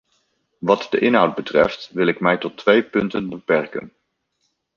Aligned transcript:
Wat 0.59 0.87
de 0.91 0.99
inhoud 0.99 1.35
betreft 1.35 1.89
wil 1.93 2.07
ik 2.07 2.19
mij 2.19 2.37
tot 2.37 2.57
twee 2.57 2.83
punten 2.83 3.29
beperken. 3.29 3.91